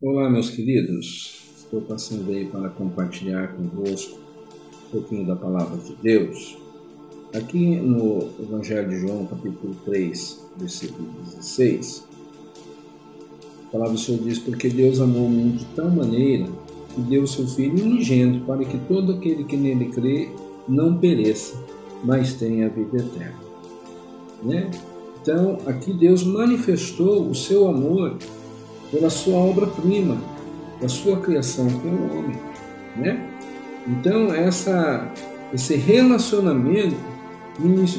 [0.00, 1.40] Olá, meus queridos.
[1.56, 4.16] Estou passando aí para compartilhar convosco
[4.86, 6.56] um pouquinho da palavra de Deus.
[7.34, 12.06] Aqui no Evangelho de João, capítulo 3, versículo 16,
[13.66, 16.46] a palavra do Senhor diz: Porque Deus amou o mundo de tal maneira
[16.94, 20.28] que deu seu Filho unigênito para que todo aquele que nele crê
[20.68, 21.60] não pereça,
[22.04, 23.40] mas tenha a vida eterna.
[24.44, 24.70] Né?
[25.20, 28.16] Então, aqui Deus manifestou o seu amor
[28.90, 30.18] pela sua obra-prima,
[30.80, 32.36] da sua criação, que é o homem.
[32.96, 33.20] Né?
[33.86, 35.10] Então, essa,
[35.52, 36.96] esse relacionamento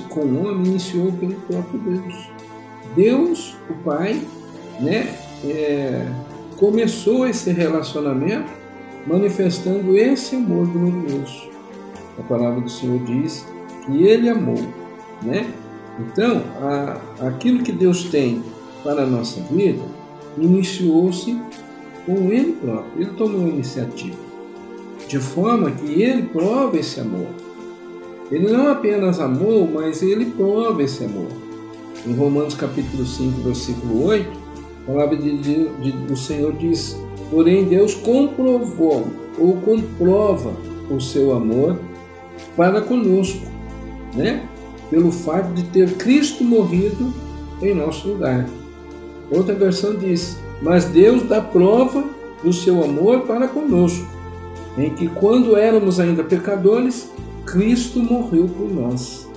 [0.10, 2.30] com o homem iniciou pelo próprio Deus.
[2.96, 4.22] Deus, o Pai,
[4.80, 6.08] né, é,
[6.58, 8.50] começou esse relacionamento
[9.06, 11.50] manifestando esse amor glorioso.
[12.18, 13.46] A palavra do Senhor diz
[13.86, 14.60] que Ele amou.
[15.22, 15.52] Né?
[16.00, 18.44] Então, a, aquilo que Deus tem
[18.84, 19.99] para a nossa vida
[20.38, 21.40] iniciou-se
[22.06, 22.92] com ele próprio.
[22.98, 24.18] Ele tomou a iniciativa,
[25.08, 27.28] de forma que ele prova esse amor.
[28.32, 31.30] Ele não apenas amou, mas ele prova esse amor.
[32.06, 34.30] Em Romanos capítulo 5, versículo 8,
[34.84, 36.98] a palavra de, de, do Senhor diz:
[37.30, 40.54] Porém, Deus comprovou ou comprova
[40.90, 41.78] o seu amor
[42.56, 43.46] para conosco,
[44.16, 44.48] né?
[44.90, 47.14] pelo fato de ter Cristo morrido
[47.62, 48.48] em nosso lugar.
[49.32, 52.04] Outra versão diz: Mas Deus dá prova
[52.44, 54.08] do seu amor para conosco,
[54.78, 57.12] em que quando éramos ainda pecadores,
[57.46, 59.28] Cristo morreu por nós.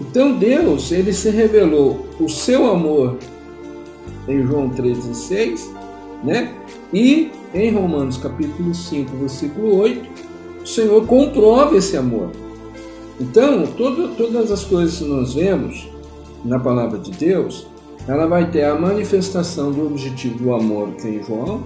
[0.00, 3.18] Então Deus, ele se revelou o seu amor
[4.26, 5.70] em João 13:6,
[6.22, 6.52] né?
[6.92, 10.08] E em Romanos capítulo 5, versículo 8,
[10.62, 12.30] o Senhor comprova esse amor.
[13.20, 15.88] Então, todo, todas as coisas que nós vemos
[16.44, 17.66] na palavra de Deus,
[18.06, 21.62] ela vai ter a manifestação do objetivo do amor que é em João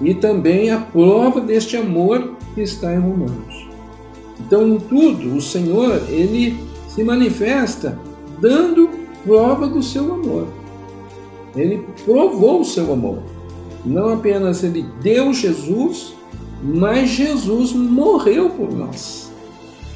[0.00, 3.68] e também a prova deste amor que está em Romanos.
[4.38, 6.56] Então, em tudo, o Senhor ele
[6.88, 7.98] se manifesta
[8.40, 8.88] dando
[9.24, 10.46] prova do seu amor.
[11.54, 13.22] Ele provou o seu amor.
[13.84, 16.14] Não apenas ele deu Jesus,
[16.62, 19.32] mas Jesus morreu por nós,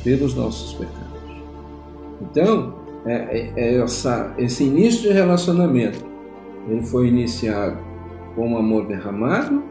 [0.02, 1.04] pelos nossos pecados.
[2.20, 6.14] Então, é, é, é essa, esse início de relacionamento
[6.68, 7.82] ele foi iniciado
[8.34, 9.62] com o amor derramado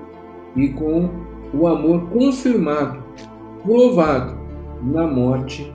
[0.56, 1.10] e com
[1.54, 3.04] o amor confirmado,
[3.64, 4.38] provado
[4.82, 5.72] na morte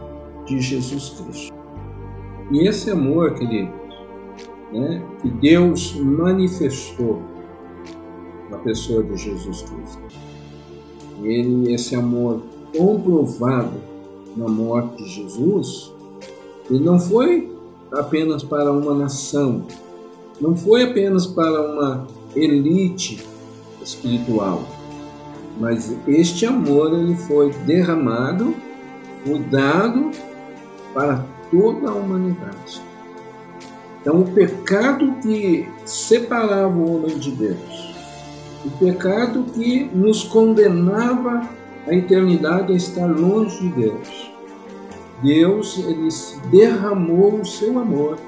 [0.47, 1.55] de Jesus Cristo.
[2.51, 3.75] E esse amor, queridos,
[4.73, 7.23] né, que Deus manifestou
[8.51, 10.03] na pessoa de Jesus Cristo,
[11.23, 12.43] ele, esse amor
[12.77, 13.81] comprovado
[14.37, 15.93] na morte de Jesus,
[16.71, 17.51] ele não foi
[17.93, 19.65] apenas para uma nação,
[20.41, 22.07] não foi apenas para uma
[22.37, 23.25] elite
[23.83, 24.63] espiritual,
[25.59, 28.55] mas este amor ele foi derramado,
[29.25, 30.11] foi dado
[30.93, 32.83] para toda a humanidade.
[34.01, 37.95] Então, o pecado que separava o homem de Deus,
[38.65, 41.49] o pecado que nos condenava
[41.87, 44.28] à eternidade a estar longe de Deus,
[45.23, 46.09] Deus ele
[46.51, 48.19] derramou o seu amor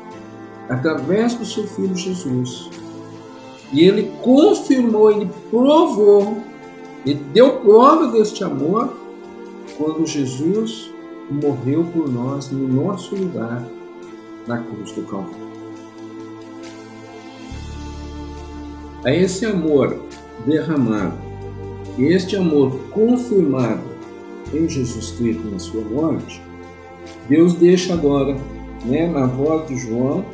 [0.69, 2.71] através do seu filho Jesus.
[3.73, 6.39] E ele confirmou, ele provou,
[7.07, 8.93] ele deu prova deste amor
[9.77, 10.93] quando Jesus
[11.31, 13.65] morreu por nós no nosso lugar
[14.47, 15.51] na cruz do Calvário.
[19.05, 19.99] A esse amor
[20.45, 21.17] derramado,
[21.99, 23.83] este amor confirmado
[24.53, 26.43] em Jesus Cristo na sua morte,
[27.31, 28.37] Deus deixa agora,
[28.85, 30.25] né, na voz de João,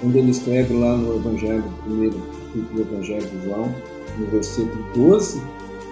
[0.00, 2.16] quando ele escreve lá no Evangelho, primeiro
[2.54, 3.74] do Evangelho de João,
[4.18, 5.42] no versículo 12,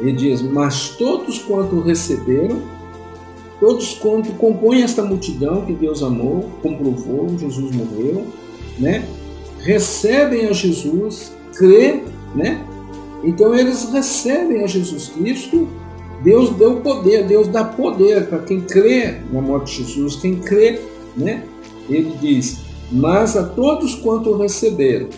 [0.00, 2.62] ele diz: Mas todos quanto receberam,
[3.60, 8.26] todos quanto compõem esta multidão que Deus amou, comprovou, Jesus morreu,
[8.78, 9.06] né?
[9.66, 12.02] recebem a Jesus, crê,
[12.34, 12.64] né?
[13.24, 15.68] Então eles recebem a Jesus Cristo
[16.26, 20.80] Deus deu poder, Deus dá poder para quem crê na morte de Jesus, quem crê,
[21.16, 21.44] né?
[21.88, 25.08] Ele diz: Mas a todos quanto receberam,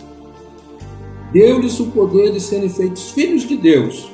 [1.33, 4.13] deu-lhes o poder de serem feitos filhos de Deus,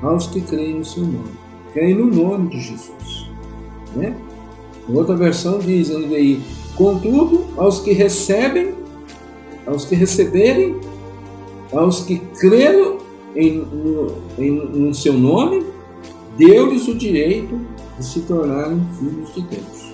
[0.00, 1.32] aos que creem no seu nome,
[1.74, 3.30] creem no nome de Jesus,
[3.94, 4.16] né?
[4.88, 6.40] Outra versão diz aí:
[6.76, 8.72] Contudo, aos que recebem,
[9.66, 10.80] aos que receberem,
[11.70, 12.96] aos que creram
[13.36, 15.71] em, no, em, no seu nome,
[16.36, 17.58] deu-lhes o direito
[17.98, 19.92] de se tornarem filhos de Deus.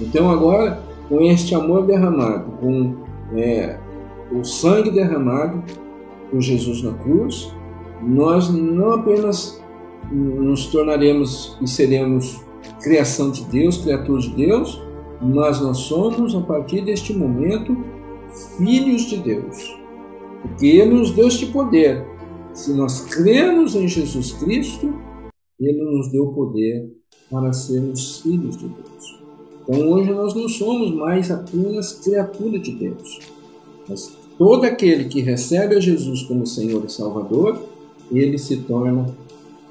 [0.00, 2.96] Então, agora, com este amor derramado, com
[3.34, 3.78] é,
[4.32, 5.62] o sangue derramado
[6.30, 7.52] por Jesus na cruz,
[8.02, 9.62] nós não apenas
[10.10, 12.40] nos tornaremos e seremos
[12.82, 14.82] criação de Deus, criatura de Deus,
[15.20, 17.76] mas nós somos, a partir deste momento,
[18.58, 19.78] filhos de Deus.
[20.42, 22.04] Porque Ele nos deu este poder.
[22.52, 24.92] Se nós cremos em Jesus Cristo,
[25.62, 26.90] Ele nos deu poder
[27.30, 29.22] para sermos filhos de Deus.
[29.62, 33.20] Então hoje nós não somos mais apenas criatura de Deus,
[33.88, 37.62] mas todo aquele que recebe a Jesus como Senhor e Salvador,
[38.10, 39.08] ele se torna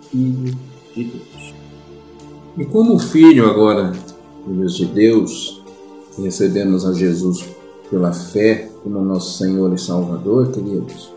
[0.09, 0.57] filho
[0.95, 1.53] de Deus.
[2.57, 3.93] E como filho agora,
[4.45, 5.61] filhos de Deus,
[6.17, 7.45] recebemos a Jesus
[7.89, 11.11] pela fé como nosso Senhor e Salvador, queridos,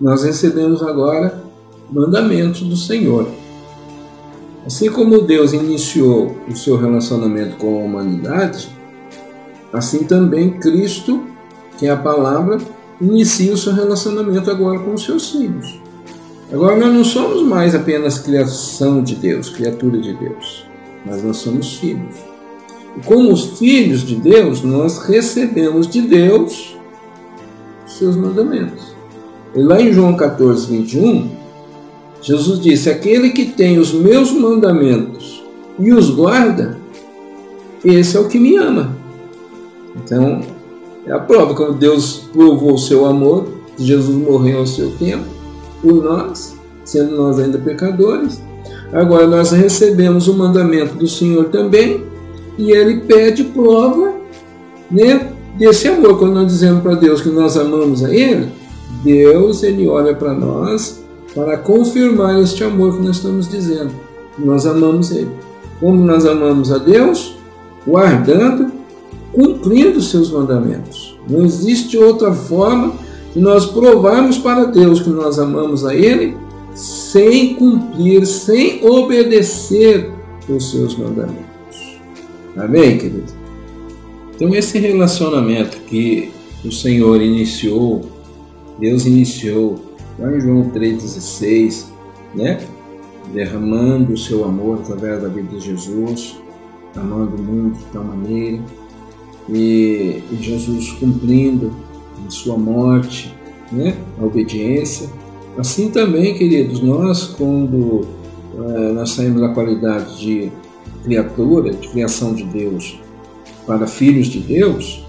[0.00, 1.42] nós recebemos agora
[1.90, 3.26] mandamentos do Senhor.
[4.66, 8.68] Assim como Deus iniciou o seu relacionamento com a humanidade,
[9.72, 11.24] assim também Cristo,
[11.78, 12.58] que é a palavra,
[13.00, 15.80] inicia o seu relacionamento agora com os seus filhos.
[16.52, 20.66] Agora nós não somos mais apenas criação de Deus, criatura de Deus,
[21.06, 22.16] mas nós somos filhos.
[22.96, 26.76] E como os filhos de Deus, nós recebemos de Deus
[27.86, 28.94] seus mandamentos.
[29.54, 31.30] E lá em João 14, 21,
[32.22, 35.42] Jesus disse: Aquele que tem os meus mandamentos
[35.78, 36.78] e os guarda,
[37.84, 38.96] esse é o que me ama.
[39.96, 40.42] Então,
[41.06, 45.24] é a prova quando Deus provou o seu amor, Jesus morreu ao seu tempo
[45.80, 48.40] por nós, sendo nós ainda pecadores.
[48.92, 52.04] Agora nós recebemos o mandamento do Senhor também,
[52.58, 54.14] e ele pede prova
[54.90, 56.18] né, desse amor.
[56.18, 58.48] Quando nós dizemos para Deus que nós amamos a Ele,
[59.02, 61.00] Deus ele olha para nós
[61.34, 63.92] para confirmar este amor que nós estamos dizendo.
[64.38, 65.30] Nós amamos Ele.
[65.78, 67.36] Como nós amamos a Deus?
[67.86, 68.72] Guardando,
[69.32, 71.18] cumprindo seus mandamentos.
[71.28, 72.92] Não existe outra forma
[73.34, 76.36] de nós provarmos para Deus que nós amamos a Ele
[76.74, 80.12] sem cumprir, sem obedecer
[80.48, 82.00] os seus mandamentos.
[82.56, 83.32] Amém, querido?
[84.34, 86.30] Então, esse relacionamento que
[86.64, 88.02] o Senhor iniciou,
[88.78, 89.89] Deus iniciou
[90.20, 91.86] lá em João 3,16,
[92.34, 92.60] né?
[93.32, 96.36] derramando o seu amor através da vida de Jesus,
[96.94, 98.62] amando o mundo de tal maneira,
[99.48, 101.72] e, Jesus cumprindo
[102.26, 103.34] a sua morte,
[103.72, 103.96] né?
[104.20, 105.08] a obediência.
[105.58, 108.06] Assim também, queridos, nós, quando
[108.56, 110.52] é, nós saímos da qualidade de
[111.02, 113.00] criatura, de criação de Deus,
[113.66, 115.04] para filhos de Deus,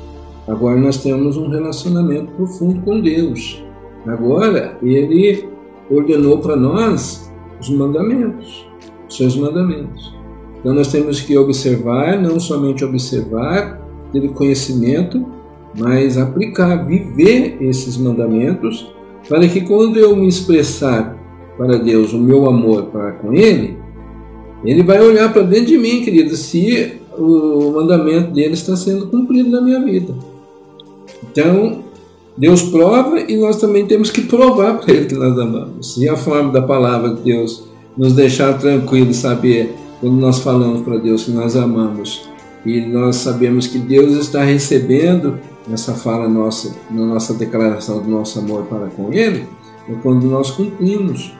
[0.48, 3.62] agora nós temos um relacionamento profundo com Deus.
[4.06, 5.48] Agora, ele
[5.89, 8.68] ordenou para nós os mandamentos,
[9.07, 10.13] os seus mandamentos.
[10.59, 13.81] Então nós temos que observar, não somente observar,
[14.12, 15.25] ter conhecimento,
[15.77, 18.92] mas aplicar, viver esses mandamentos,
[19.27, 21.18] para que quando eu me expressar
[21.57, 23.77] para Deus o meu amor para com Ele,
[24.63, 29.50] Ele vai olhar para dentro de mim, querido, se o mandamento dele está sendo cumprido
[29.50, 30.13] na minha vida.
[31.24, 31.83] Então,
[32.38, 35.98] Deus prova e nós também temos que provar para Ele que nós amamos.
[35.98, 37.63] E a forma da palavra de Deus
[37.98, 42.30] nos deixar tranquilos, saber quando nós falamos para Deus que nós amamos
[42.66, 45.39] e nós sabemos que Deus está recebendo
[45.72, 49.45] essa fala nossa, na nossa declaração do nosso amor para com Ele,
[49.89, 51.34] é quando nós cumprimos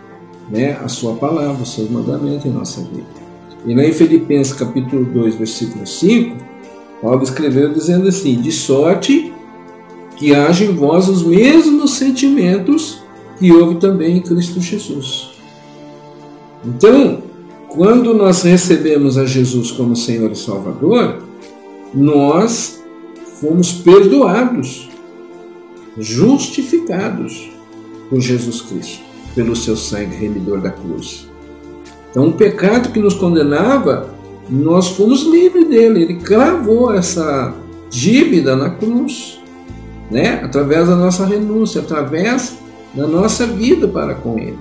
[0.50, 3.22] né, a Sua palavra, os seus mandamentos em nossa vida.
[3.66, 6.36] E lá em Filipenses capítulo 2, versículo 5,
[7.02, 9.32] Paulo escreveu dizendo assim: De sorte
[10.22, 13.02] que haja em vós os mesmos sentimentos
[13.40, 15.32] que houve também em Cristo Jesus.
[16.64, 17.24] Então,
[17.70, 21.24] quando nós recebemos a Jesus como Senhor e Salvador,
[21.92, 22.84] nós
[23.40, 24.92] fomos perdoados,
[25.98, 27.50] justificados
[28.08, 29.02] por Jesus Cristo,
[29.34, 31.28] pelo seu sangue remidor da cruz.
[32.12, 34.14] Então, o pecado que nos condenava,
[34.48, 36.04] nós fomos livres dele.
[36.04, 37.56] Ele cravou essa
[37.90, 39.41] dívida na cruz
[40.12, 40.42] né?
[40.44, 42.58] através da nossa renúncia, através
[42.94, 44.60] da nossa vida para com Ele.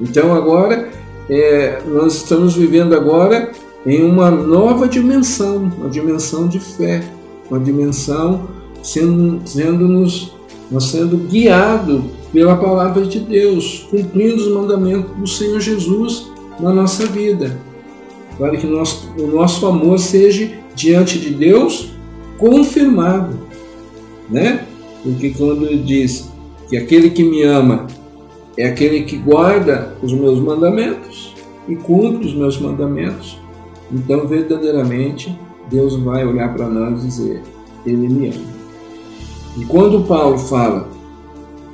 [0.00, 0.88] Então agora
[1.28, 3.52] é, nós estamos vivendo agora
[3.86, 7.04] em uma nova dimensão, uma dimensão de fé,
[7.50, 8.48] uma dimensão
[8.82, 10.34] sendo, sendo nos,
[10.80, 17.58] sendo guiado pela palavra de Deus, cumprindo os mandamentos do Senhor Jesus na nossa vida,
[18.38, 21.90] para que nós, o nosso amor seja diante de Deus
[22.38, 23.49] confirmado
[24.30, 24.66] né?
[25.02, 26.30] Porque quando ele diz
[26.68, 27.86] que aquele que me ama
[28.56, 31.34] é aquele que guarda os meus mandamentos
[31.68, 33.38] e cumpre os meus mandamentos,
[33.92, 35.36] então verdadeiramente
[35.70, 37.42] Deus vai olhar para nós e dizer:
[37.84, 38.60] Ele me ama.
[39.58, 40.88] E quando Paulo fala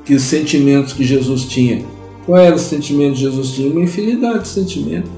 [0.05, 1.85] que os sentimentos que Jesus tinha
[2.27, 3.71] Qual era o sentimento que Jesus tinha?
[3.71, 5.11] Uma infinidade de sentimentos.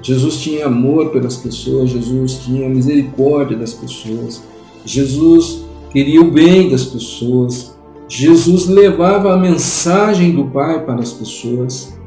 [0.00, 4.42] Jesus tinha amor pelas pessoas, Jesus tinha misericórdia das pessoas,
[4.84, 5.61] Jesus
[5.92, 7.76] queria o bem das pessoas,
[8.08, 11.98] Jesus levava a mensagem do Pai para as pessoas.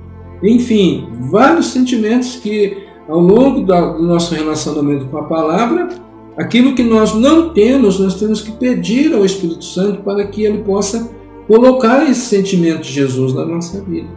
[0.44, 5.90] Enfim, vários sentimentos que ao longo do nosso relacionamento com a palavra,
[6.38, 10.60] aquilo que nós não temos, nós temos que pedir ao Espírito Santo para que ele
[10.60, 11.12] possa
[11.48, 14.10] colocar esse sentimento de Jesus na nossa vida,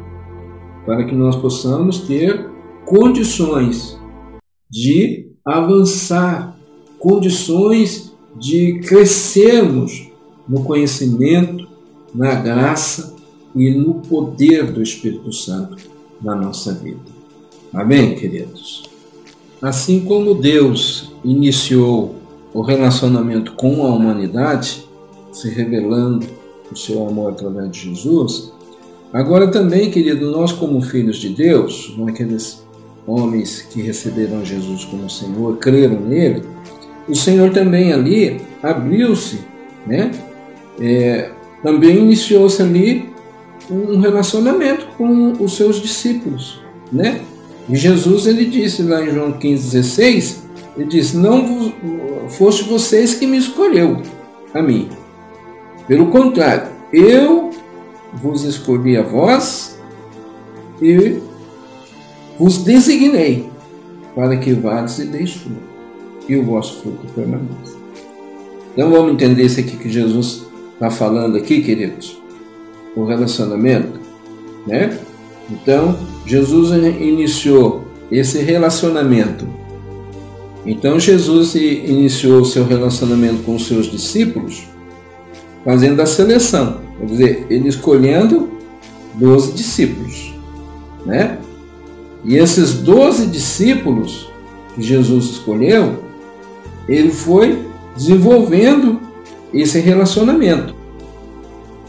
[0.86, 2.50] para que nós possamos ter
[2.86, 3.98] condições
[4.70, 6.56] de avançar,
[6.98, 8.07] condições
[8.38, 10.08] de crescermos
[10.48, 11.68] no conhecimento,
[12.14, 13.14] na graça
[13.54, 15.76] e no poder do Espírito Santo
[16.22, 17.00] na nossa vida.
[17.72, 18.88] Amém, queridos?
[19.60, 22.14] Assim como Deus iniciou
[22.54, 24.84] o relacionamento com a humanidade,
[25.32, 26.26] se revelando
[26.72, 28.52] o seu amor através de Jesus,
[29.12, 32.62] agora também, querido, nós como filhos de Deus, aqueles
[33.06, 36.42] homens que receberam Jesus como Senhor, creram nele,
[37.08, 39.40] o Senhor também ali abriu-se,
[39.86, 40.10] né?
[40.80, 41.30] É,
[41.62, 43.10] também iniciou-se ali
[43.70, 46.62] um relacionamento com os seus discípulos,
[46.92, 47.20] né?
[47.68, 50.36] E Jesus ele disse lá em João 15,16,
[50.76, 51.72] ele disse, não
[52.28, 54.02] foste vocês que me escolheu
[54.54, 54.88] a mim.
[55.86, 57.50] Pelo contrário, eu
[58.14, 59.78] vos escolhi a vós
[60.80, 61.18] e
[62.38, 63.46] vos designei
[64.14, 65.67] para que vades e deis fruto,
[66.28, 67.76] e o vosso fruto permaneça.
[68.72, 72.20] Então vamos entender isso aqui que Jesus está falando aqui, queridos?
[72.94, 73.98] O relacionamento,
[74.66, 74.98] né?
[75.50, 76.70] Então, Jesus
[77.00, 79.48] iniciou esse relacionamento.
[80.66, 84.64] Então, Jesus iniciou seu relacionamento com os seus discípulos
[85.64, 88.48] fazendo a seleção, quer dizer, ele escolhendo
[89.14, 90.34] 12 discípulos,
[91.04, 91.38] né?
[92.24, 94.30] E esses doze discípulos
[94.74, 96.04] que Jesus escolheu,
[96.88, 97.58] ele foi
[97.96, 99.00] desenvolvendo
[99.52, 100.74] esse relacionamento.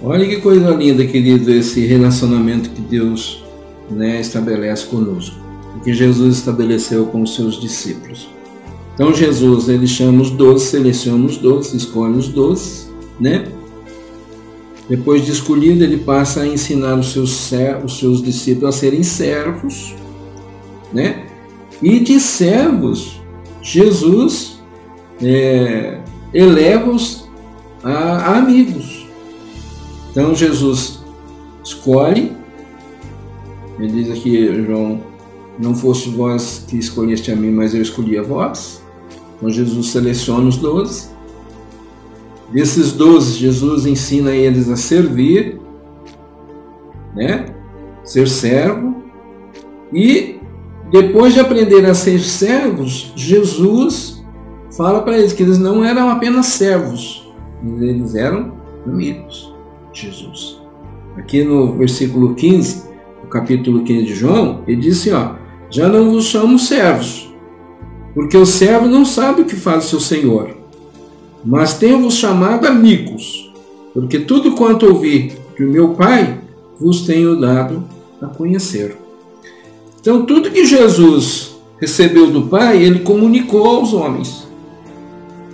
[0.01, 3.43] Olha que coisa linda, querido, esse relacionamento que Deus
[3.89, 5.35] né, estabelece conosco,
[5.83, 8.29] que Jesus estabeleceu com os seus discípulos.
[8.93, 12.87] Então Jesus ele chama os doze, seleciona os doze, escolhe os doze,
[13.19, 13.47] né?
[14.89, 17.51] Depois de escolhido, ele passa a ensinar os seus,
[17.85, 19.93] os seus discípulos a serem servos,
[20.91, 21.27] né?
[21.81, 23.21] E de servos,
[23.61, 24.58] Jesus
[25.21, 25.99] é,
[26.33, 27.29] eleva-os
[27.83, 29.07] a, a amigos.
[30.11, 30.99] Então Jesus
[31.63, 32.35] escolhe,
[33.77, 35.01] ele diz aqui, João,
[35.57, 38.81] não fosse vós que escolheste a mim, mas eu escolhi a vós.
[39.38, 41.09] Então Jesus seleciona os doze.
[42.51, 45.59] Desses doze, Jesus ensina eles a servir,
[47.15, 47.45] né?
[48.03, 49.03] ser servo,
[49.93, 50.39] e
[50.91, 54.18] depois de aprender a ser servos, Jesus
[54.79, 57.29] fala para eles que eles não eram apenas servos,
[57.81, 58.53] eles eram
[58.86, 59.53] amigos
[59.91, 60.57] de Jesus.
[61.17, 62.83] Aqui no versículo 15,
[63.21, 65.33] no capítulo 15 de João, ele disse: ó,
[65.69, 67.29] já não vos chamo servos,
[68.13, 70.51] porque o servo não sabe o que faz o seu senhor,
[71.43, 73.51] mas tenho-vos chamado amigos,
[73.93, 76.39] porque tudo quanto ouvi que o meu Pai
[76.79, 77.83] vos tenho dado
[78.21, 78.95] a conhecer.
[80.00, 84.48] Então, tudo que Jesus recebeu do Pai, ele comunicou aos homens.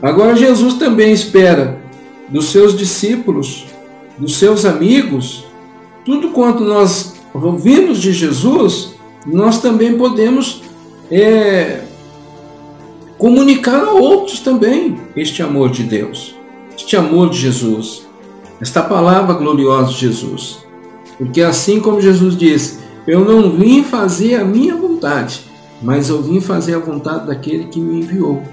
[0.01, 1.79] Agora, Jesus também espera
[2.29, 3.65] dos seus discípulos,
[4.17, 5.45] dos seus amigos,
[6.03, 10.61] tudo quanto nós ouvimos de Jesus, nós também podemos
[11.11, 11.81] é,
[13.17, 16.35] comunicar a outros também este amor de Deus,
[16.77, 18.05] este amor de Jesus,
[18.61, 20.65] esta palavra gloriosa de Jesus.
[21.17, 25.41] Porque assim como Jesus disse, eu não vim fazer a minha vontade,
[25.81, 28.43] mas eu vim fazer a vontade daquele que me enviou.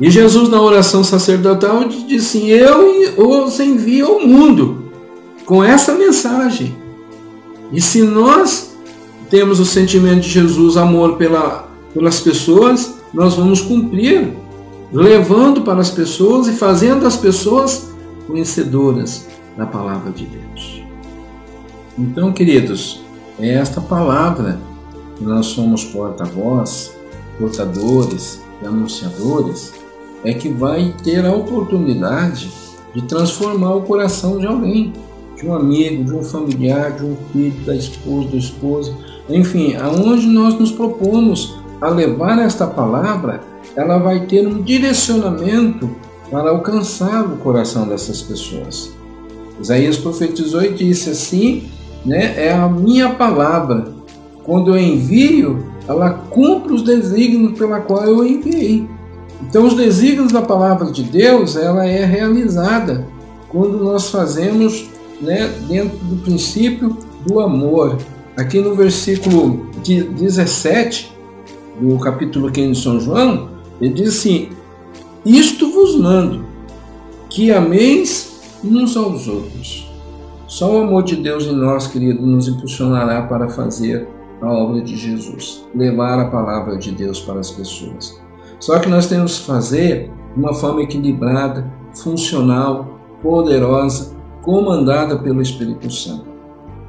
[0.00, 4.90] E Jesus, na oração sacerdotal, disse assim: Eu os envio ao mundo
[5.46, 6.76] com essa mensagem.
[7.72, 8.76] E se nós
[9.30, 14.34] temos o sentimento de Jesus, amor pela, pelas pessoas, nós vamos cumprir,
[14.92, 17.90] levando para as pessoas e fazendo as pessoas
[18.26, 19.26] conhecedoras
[19.56, 20.82] da palavra de Deus.
[21.98, 23.00] Então, queridos,
[23.38, 24.60] é esta palavra
[25.16, 26.94] que nós somos porta-voz,
[27.38, 29.72] portadores e anunciadores,
[30.24, 32.50] é que vai ter a oportunidade
[32.94, 34.92] de transformar o coração de alguém,
[35.36, 38.96] de um amigo, de um familiar, de um filho, da esposa, do esposo,
[39.28, 43.42] enfim, aonde nós nos propomos a levar esta palavra,
[43.76, 45.90] ela vai ter um direcionamento
[46.30, 48.92] para alcançar o coração dessas pessoas.
[49.60, 51.68] Isaías profetizou e disse assim:
[52.04, 53.94] né, é a minha palavra.
[54.44, 58.88] Quando eu envio, ela cumpre os desígnios pela qual eu enviei.
[59.42, 63.06] Então, os desígnios da palavra de Deus, ela é realizada
[63.48, 64.88] quando nós fazemos
[65.20, 67.98] né, dentro do princípio do amor.
[68.36, 71.16] Aqui no versículo 17
[71.80, 73.48] do capítulo 15 de São João,
[73.80, 74.50] ele diz assim:
[75.24, 76.44] Isto vos mando,
[77.28, 79.90] que ameis uns aos outros.
[80.46, 84.08] Só o amor de Deus em nós, querido, nos impulsionará para fazer
[84.40, 88.20] a obra de Jesus, levar a palavra de Deus para as pessoas.
[88.58, 95.90] Só que nós temos que fazer de uma forma equilibrada, funcional, poderosa, comandada pelo Espírito
[95.90, 96.26] Santo.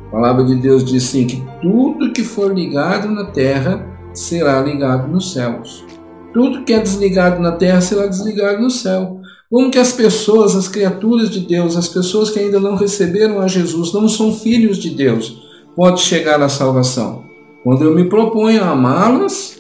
[0.07, 5.07] A palavra de Deus diz sim que tudo que for ligado na terra será ligado
[5.07, 5.85] nos céus.
[6.33, 9.19] Tudo que é desligado na terra será desligado no céu.
[9.49, 13.47] Como que as pessoas, as criaturas de Deus, as pessoas que ainda não receberam a
[13.47, 15.41] Jesus, não são filhos de Deus,
[15.75, 17.23] pode chegar à salvação?
[17.63, 19.56] Quando eu me proponho a amá-las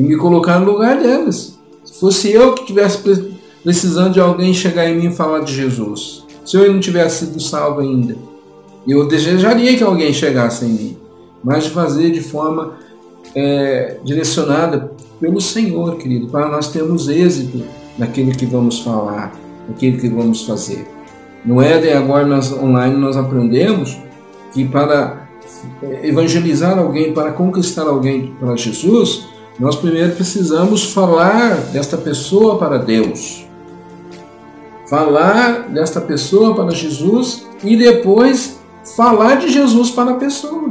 [0.00, 1.58] e me colocar no lugar delas.
[1.84, 2.98] Se fosse eu que tivesse
[3.62, 7.38] precisando de alguém chegar em mim e falar de Jesus, se eu não tivesse sido
[7.38, 8.16] salvo ainda,
[8.88, 10.96] eu desejaria que alguém chegasse em mim,
[11.44, 12.78] mas de fazer de forma
[13.34, 14.90] é, direcionada
[15.20, 17.62] pelo Senhor, querido, para nós termos êxito
[17.98, 19.34] naquilo que vamos falar,
[19.68, 20.88] naquilo que vamos fazer.
[21.44, 23.98] No Éden, agora nós, online, nós aprendemos
[24.54, 25.28] que para
[26.02, 29.29] evangelizar alguém, para conquistar alguém para Jesus,
[29.60, 33.46] nós primeiro precisamos falar desta pessoa para Deus.
[34.88, 38.58] Falar desta pessoa para Jesus e depois
[38.96, 40.70] falar de Jesus para a pessoa.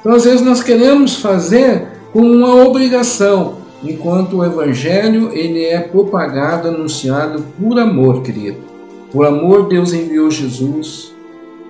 [0.00, 6.68] Então, às vezes, nós queremos fazer como uma obrigação, enquanto o Evangelho ele é propagado,
[6.68, 8.56] anunciado por amor, querido.
[9.12, 11.12] Por amor, Deus enviou Jesus.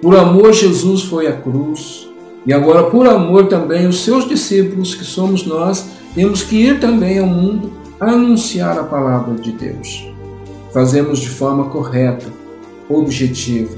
[0.00, 2.09] Por amor, Jesus foi à cruz.
[2.47, 7.21] E agora, por amor também, os seus discípulos, que somos nós, temos que ir também
[7.21, 10.11] ao mundo anunciar a palavra de Deus.
[10.75, 12.26] Fazemos de forma correta,
[12.89, 13.71] objetiva,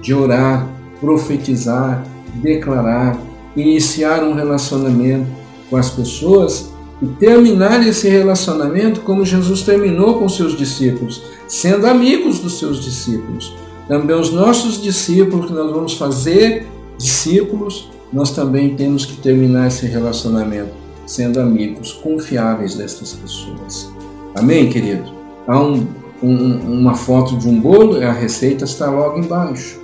[0.00, 0.68] de orar,
[1.00, 3.20] profetizar, declarar,
[3.56, 5.26] iniciar um relacionamento
[5.68, 6.72] com as pessoas
[7.02, 13.52] e terminar esse relacionamento como Jesus terminou com seus discípulos, sendo amigos dos seus discípulos.
[13.88, 19.86] Também os nossos discípulos, que nós vamos fazer discípulos, nós também temos que terminar esse
[19.86, 20.79] relacionamento
[21.10, 23.90] sendo amigos confiáveis dessas pessoas.
[24.36, 25.10] Amém, querido?
[25.44, 25.84] Há um,
[26.22, 29.80] um, uma foto de um bolo, a receita está logo embaixo.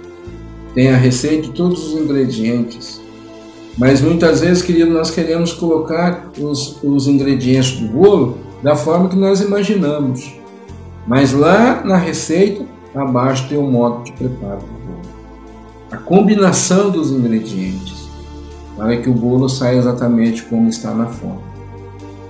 [0.73, 3.01] Tem a receita de todos os ingredientes.
[3.77, 9.17] Mas muitas vezes, querido, nós queremos colocar os, os ingredientes do bolo da forma que
[9.17, 10.33] nós imaginamos.
[11.09, 15.01] Mas lá na receita, abaixo tem o modo de preparo do bolo.
[15.91, 17.96] A combinação dos ingredientes,
[18.77, 21.41] para que o bolo saia exatamente como está na forma.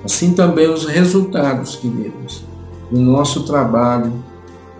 [0.05, 2.45] Assim também os resultados, queridos,
[2.91, 4.13] do nosso trabalho,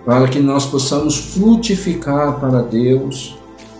[0.05, 3.37] para que nós possamos frutificar para Deus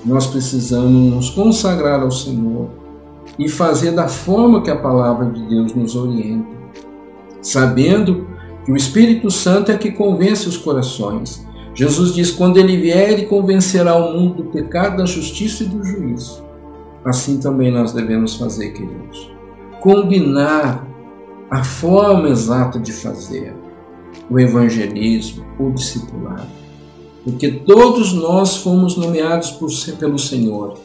[0.07, 2.69] nós precisamos nos consagrar ao Senhor
[3.37, 6.57] e fazer da forma que a palavra de Deus nos orienta,
[7.43, 8.29] sabendo
[8.65, 11.45] que o Espírito Santo é que convence os corações.
[11.75, 15.85] Jesus diz: quando ele vier, ele convencerá o mundo do pecado, da justiça e do
[15.85, 16.46] juízo.
[17.07, 19.31] Assim também nós devemos fazer, queridos.
[19.81, 20.87] Combinar
[21.49, 23.55] a forma exata de fazer
[24.29, 26.57] o evangelismo, o discipulado
[27.27, 30.79] porque todos nós fomos nomeados por, pelo Senhor.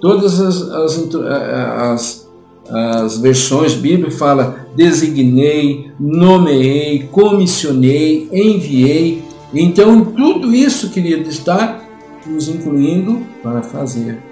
[0.00, 2.30] Todas as, as, as,
[2.70, 9.22] as versões bíblicas falam designei, nomeei, comissionei, enviei.
[9.52, 11.82] Então, tudo isso, querido, está
[12.26, 14.22] nos incluindo para fazer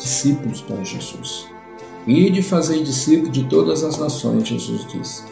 [0.00, 1.46] discípulos para Jesus.
[2.06, 5.22] E de fazer discípulos de todas as nações, Jesus disse.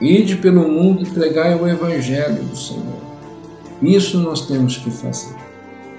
[0.00, 3.02] Ide pelo mundo e pregai o evangelho do Senhor.
[3.82, 5.34] Isso nós temos que fazer.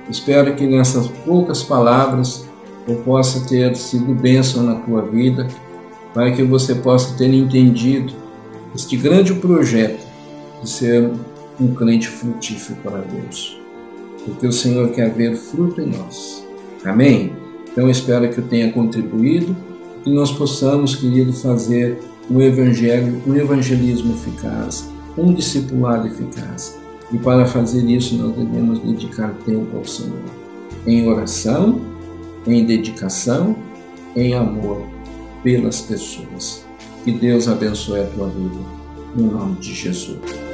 [0.09, 2.45] Espero que nessas poucas palavras
[2.87, 5.47] eu possa ter sido bênção na tua vida,
[6.13, 8.13] para que você possa ter entendido
[8.75, 10.05] este grande projeto
[10.61, 11.11] de ser
[11.59, 13.59] um crente frutífero para Deus.
[14.23, 16.45] Porque o Senhor quer ver fruto em nós.
[16.83, 17.44] Amém?
[17.75, 19.55] Então espero que eu tenha contribuído,
[20.01, 21.99] que nós possamos, querido, fazer
[22.31, 26.77] um evangelho, um evangelismo eficaz, um discipulado eficaz
[27.11, 30.19] e para fazer isso, nós devemos dedicar tempo ao Senhor,
[30.87, 31.81] em oração,
[32.47, 33.55] em dedicação,
[34.15, 34.81] em amor
[35.43, 36.65] pelas pessoas.
[37.03, 38.57] Que Deus abençoe a tua vida,
[39.15, 40.44] no nome de Jesus.